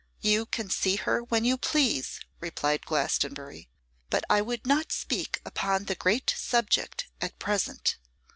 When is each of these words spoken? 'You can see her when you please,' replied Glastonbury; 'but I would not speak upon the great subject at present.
'You 0.21 0.47
can 0.47 0.71
see 0.71 0.95
her 0.95 1.19
when 1.21 1.45
you 1.45 1.59
please,' 1.59 2.19
replied 2.39 2.87
Glastonbury; 2.87 3.69
'but 4.09 4.23
I 4.31 4.41
would 4.41 4.65
not 4.65 4.91
speak 4.91 5.39
upon 5.45 5.85
the 5.85 5.93
great 5.93 6.33
subject 6.35 7.05
at 7.21 7.37
present. 7.37 7.97